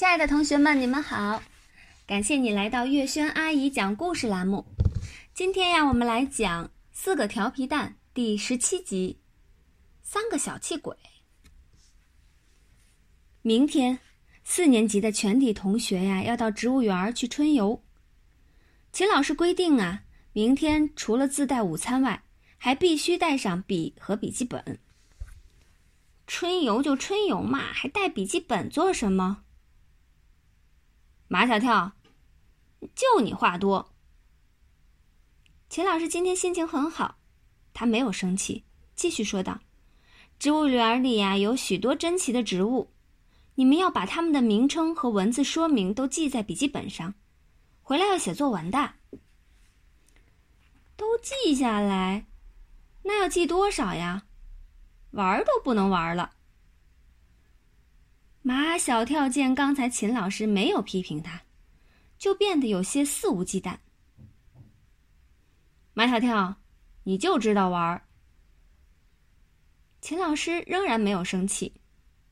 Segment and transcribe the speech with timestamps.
[0.00, 1.42] 亲爱的同学们，你们好！
[2.06, 4.64] 感谢你来到月轩阿姨讲故事栏目。
[5.34, 9.18] 今天呀，我们来讲《四个调皮蛋》第十七集
[10.02, 10.94] 《三个小气鬼》。
[13.42, 13.98] 明天，
[14.42, 17.82] 四年级的全体同学呀，要到植物园去春游。
[18.92, 22.22] 秦老师规定啊，明天除了自带午餐外，
[22.56, 24.78] 还必须带上笔和笔记本。
[26.26, 29.42] 春游就春游嘛，还带笔记本做什么？
[31.32, 31.92] 马小跳，
[32.96, 33.92] 就你话多。
[35.68, 37.18] 秦老师今天心情很好，
[37.72, 38.64] 他没有生气，
[38.96, 39.60] 继续说道
[40.40, 42.90] ：“植物园里呀有许多珍奇的植物，
[43.54, 47.14] 你们要把它们的名称和文字说明都记在笔记本上，
[47.80, 48.94] 回来要写作文的。
[50.96, 52.26] 都记下来，
[53.04, 54.24] 那要记多少呀？
[55.12, 56.32] 玩都不能玩了。”
[58.50, 61.42] 马小跳见刚才秦老师没有批评他，
[62.18, 63.78] 就变得有些肆无忌惮。
[65.94, 66.56] 马小跳，
[67.04, 68.02] 你就知道玩。
[70.00, 71.80] 秦老师仍然没有生气，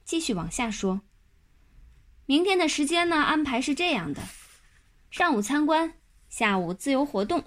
[0.04, 1.02] 继续往下说
[2.26, 3.14] ：“明天的时间呢？
[3.22, 4.20] 安排是这样的：
[5.12, 7.44] 上午参观，下午自由活动。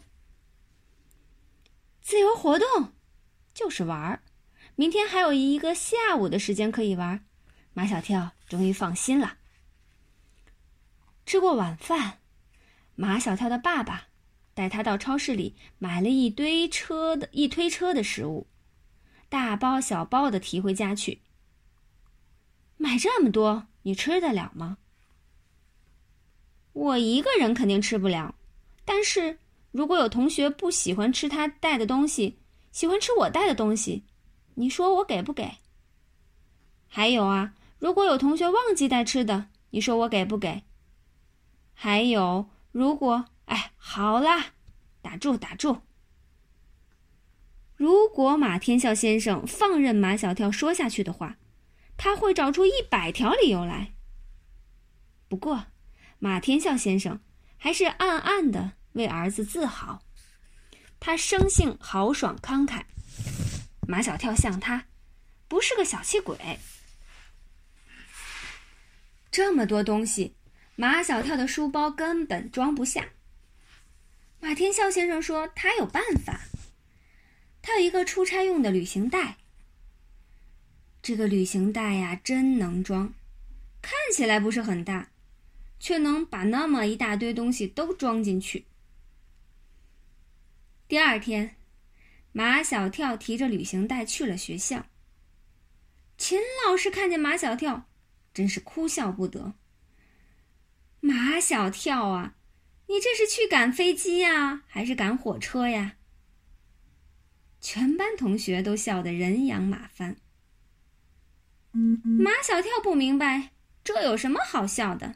[2.00, 2.94] 自由活动
[3.53, 4.23] 就是玩儿。
[4.75, 7.25] 明天还有一个下午的时间可以玩。”
[7.73, 9.38] 马小跳终于放心了。
[11.25, 12.19] 吃过晚饭，
[12.95, 14.08] 马小跳的爸爸
[14.53, 18.47] 带他到超市里买了一堆车的一推车的食物，
[19.30, 21.22] 大包小包的提回家去。
[22.75, 24.78] 买这么多，你吃得了吗？
[26.73, 28.35] 我一个人肯定吃不了，
[28.83, 29.38] 但是
[29.72, 32.39] 如果有同学不喜欢吃他带的东西，
[32.72, 34.03] 喜欢吃我带的东西，
[34.56, 35.50] 你说我给不给？
[36.89, 37.53] 还有啊。
[37.82, 40.62] 如果有同学忘记带吃的，你说我给不给？
[41.74, 44.54] 还有，如果哎，好啦，
[45.02, 45.82] 打住打住。
[47.75, 51.38] 如果马天笑先生放任马小跳说下去的话，
[51.97, 53.94] 他会找出一百条理由来。
[55.28, 55.66] 不过，
[56.20, 57.20] 马天笑先生
[57.58, 60.03] 还是暗暗的为儿子自豪，
[61.00, 62.84] 他生性豪爽慷慨。
[63.88, 64.86] 马小跳像他，
[65.47, 66.38] 不是个小气鬼。
[69.31, 70.36] 这么多东西，
[70.75, 73.09] 马小跳的书包根本装不下。
[74.42, 76.42] 马天笑先生说：“他有办法，
[77.62, 79.38] 他有一个出差用的旅行袋。
[81.02, 83.14] 这个旅行袋呀，真能装，
[83.81, 85.12] 看起来不是很大，
[85.80, 88.66] 却能把那么一大堆东西都装进去。”
[90.90, 91.56] 第二天，
[92.34, 94.88] 马小跳提着旅行袋去了学校。
[96.18, 96.38] 秦
[96.68, 97.88] 老师看见马小跳。
[98.34, 99.53] 真是哭笑不得。
[101.00, 102.36] 马小跳啊，
[102.88, 105.97] 你这是去赶飞机呀，还是赶火车呀？
[107.59, 110.18] 全班同学都笑得人仰马翻。
[111.72, 113.52] 马小跳不明白，
[113.84, 115.16] 这有什么好笑的？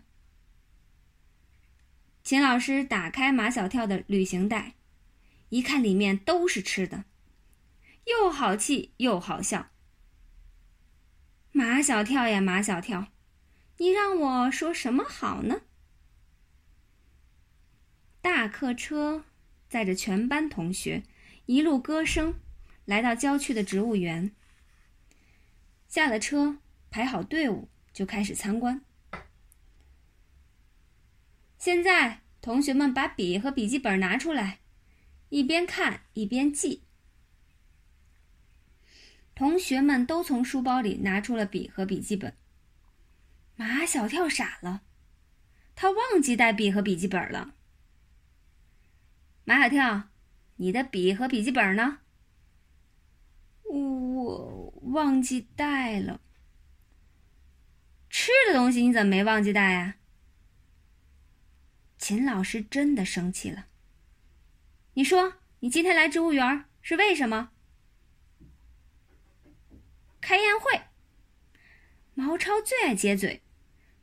[2.24, 4.76] 秦老师打开马小跳的旅行袋，
[5.50, 7.06] 一看里面都是吃的，
[8.06, 9.70] 又好气又好笑。
[11.68, 13.08] 马小跳呀，马小跳，
[13.78, 15.62] 你让我说什么好呢？
[18.22, 19.26] 大客车
[19.68, 21.02] 载着全班同学，
[21.48, 22.36] 一路歌声，
[22.86, 24.36] 来到郊区的植物园。
[25.88, 26.60] 下了车，
[26.92, 28.86] 排好队伍，就开始参观。
[31.58, 34.60] 现在，同学们把笔和笔记本拿出来，
[35.30, 36.84] 一边看一边记。
[39.36, 42.34] 同学们都从书包里拿出了笔和笔记本。
[43.58, 44.82] 马小跳傻了，
[45.76, 47.54] 他忘记带笔和笔记本了。
[49.44, 50.10] 马小跳，
[50.56, 52.00] 你的笔和笔记本呢？
[53.64, 56.22] 我忘记带了。
[58.10, 59.96] 吃的东西你怎么没忘记带呀？
[61.98, 63.68] 秦老师真的生气了。
[64.94, 67.52] 你说你今天来植物园是为什么？
[70.28, 70.82] 开宴会，
[72.16, 73.44] 毛超最爱接嘴，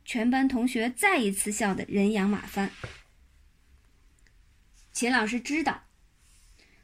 [0.05, 2.71] 全班同学再一次笑得人仰马翻。
[4.93, 5.83] 秦老师知道，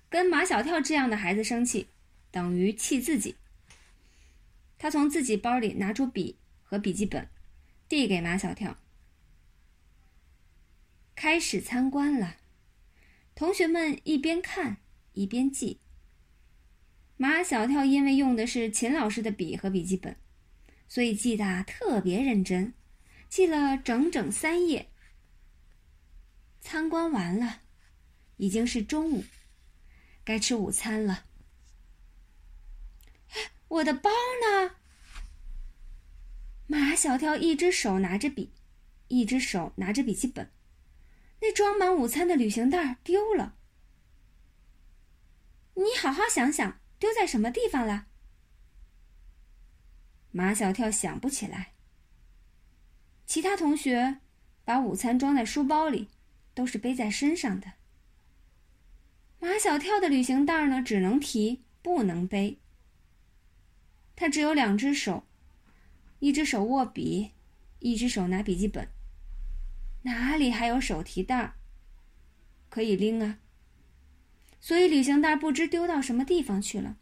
[0.10, 1.88] 跟马小跳这样的孩子生气，
[2.30, 3.38] 等于气自己。
[4.78, 7.30] 他从自己包里拿出笔和笔记本，
[7.88, 8.76] 递给马小跳。
[11.16, 12.36] 开始参观了，
[13.36, 14.80] 同学们一边看
[15.14, 15.80] 一边记。
[17.22, 20.16] 马小跳因为用的是秦老师的笔和笔记本，
[20.88, 22.74] 所以记得特别认真，
[23.28, 24.90] 记了整整三页。
[26.62, 27.60] 参观完了，
[28.38, 29.26] 已经是中午，
[30.24, 31.26] 该吃午餐了。
[33.68, 34.78] 我的包呢？
[36.68, 38.54] 马小跳一只手拿着笔，
[39.10, 40.50] 一只手拿着笔记本，
[41.42, 43.58] 那装满午餐的旅行袋丢了。
[45.74, 48.08] 你好好想想，丢在什么地方了？
[50.32, 51.72] 马小跳想不起来。
[53.26, 54.18] 其他同学
[54.66, 56.10] 把午餐装在书包里，
[56.54, 57.74] 都是背在身上的。
[59.40, 62.60] 马小跳的旅行袋呢，只能提不能背。
[64.16, 65.26] 他只有两只手，
[66.20, 67.32] 一只手握笔，
[67.80, 68.90] 一只手拿笔记本，
[70.02, 71.54] 哪里还有手提袋
[72.70, 73.40] 可以拎啊？
[74.60, 76.98] 所以旅行袋不知丢到什么地方去了。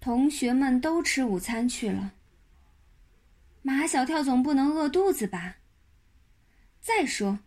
[0.00, 2.14] 同学们都吃午餐去了。
[3.62, 5.56] 马小跳总不能饿肚子吧？
[6.80, 7.40] 再说，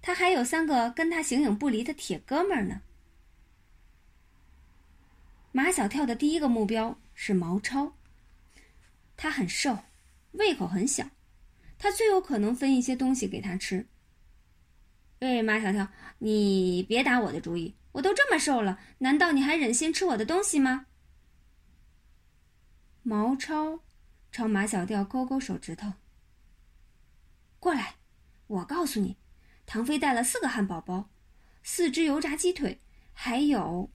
[0.00, 2.80] 他还有三个跟他形影不离的铁哥们儿呢。
[5.52, 7.92] 马小跳的第一个目标是毛超。
[9.18, 9.80] 他很瘦，
[10.32, 11.10] 胃口很小，
[11.78, 13.86] 他最有可能分一些东西给他吃。
[15.20, 15.86] 喂，马小跳，
[16.20, 17.74] 你别打我的主意！
[17.92, 20.86] 我都这么瘦了，难道你还忍心吃我的东西吗？
[23.02, 23.80] 毛超
[24.32, 25.92] 朝马小跳勾勾手指头。
[27.58, 27.96] 过来，
[28.46, 29.18] 我告诉你，
[29.66, 31.10] 唐飞带了四个汉堡包，
[31.62, 32.80] 四只油炸鸡腿，
[33.12, 33.90] 还有……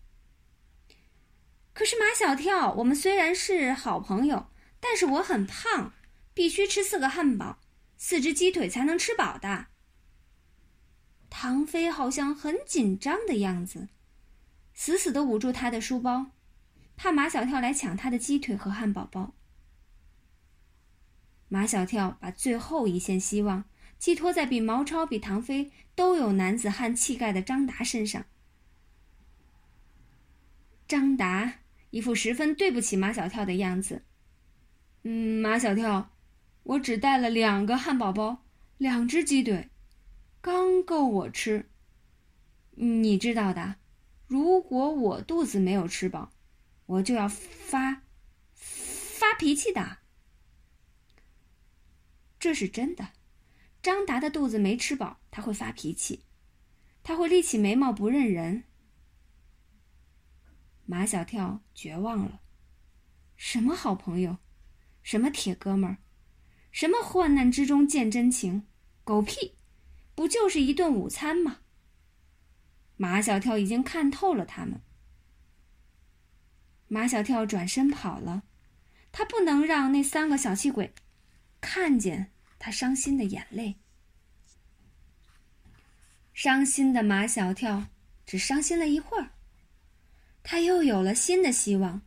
[1.73, 5.91] 可是马小跳，我们虽然是好朋友，但是我很胖，
[6.35, 7.57] 必须吃四个汉堡、
[7.97, 9.69] 四只鸡腿才能吃饱的。
[11.45, 13.87] 唐飞好像很紧张的样子，
[14.73, 16.31] 死死的捂住他的书包，
[16.97, 19.31] 怕马小跳来抢他的鸡腿和汉堡包。
[21.47, 23.65] 马小跳把最后一线希望
[23.99, 28.25] 寄托在比毛超、比唐飞都有男子汉气概的张达身上。
[30.87, 31.59] 张达
[31.91, 34.01] 一副十分对不起马小跳的样子。
[35.03, 36.09] 嗯，马小跳，
[36.63, 38.43] 我只带了两个汉堡包，
[38.79, 39.69] 两只鸡腿。
[40.45, 41.71] 刚够我吃。
[42.75, 43.77] 你知道的，
[44.27, 46.31] 如果我肚子没有吃饱，
[46.85, 48.03] 我就要发
[48.53, 49.97] 发脾气的。
[52.37, 53.13] 这是真的，
[53.81, 56.23] 张达的肚子没吃饱，他会发脾气，
[57.01, 58.65] 他会立起眉毛不认人。
[60.85, 62.41] 马小跳绝望了，
[63.35, 64.37] 什么好朋友，
[65.01, 65.97] 什么铁哥们儿，
[66.71, 68.67] 什么患难之中见真情，
[69.03, 69.54] 狗屁！
[70.15, 71.59] 不就是一顿午餐吗？
[72.95, 74.79] 马小跳已经看透了他们。
[76.87, 78.43] 马小跳转身跑了，
[79.11, 80.93] 他不能让那三个小气鬼
[81.59, 83.75] 看见他伤心的眼泪。
[86.33, 87.87] 伤心的马小跳
[88.25, 89.31] 只伤心了一会儿，
[90.41, 92.01] 他又有了新的希望，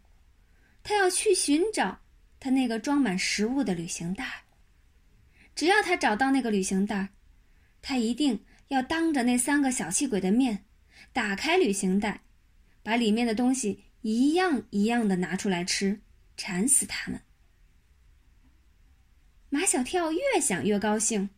[0.82, 2.00] 他要去寻找
[2.40, 4.44] 他那个装满食物的旅行袋。
[5.55, 7.10] 只要他找到那个旅行袋。
[7.80, 10.64] 他一定要当着那三个小气鬼的面，
[11.12, 12.22] 打开旅行袋，
[12.82, 16.00] 把里面的东西一样一样的拿出来吃，
[16.36, 17.20] 馋死他们。
[19.50, 21.30] 马小跳越想越高兴，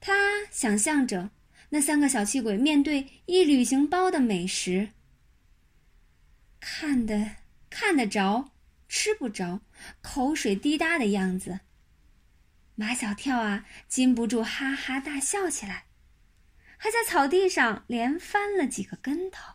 [0.00, 1.30] 他想象着
[1.70, 4.90] 那三个小气鬼面对一旅行包的美食，
[6.60, 7.36] 看得
[7.70, 8.50] 看得着，
[8.88, 9.60] 吃不着，
[10.02, 11.60] 口水滴答的样子。
[12.80, 15.86] 马小跳啊，禁不住哈哈大笑起来，
[16.76, 19.54] 还在草地上连翻了几个跟头。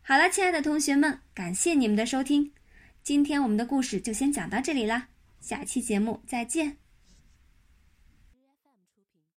[0.00, 2.54] 好了，亲爱的同学们，感谢你们的收听，
[3.02, 5.08] 今天我们的故事就先讲到这里啦，
[5.40, 6.78] 下期节目再见。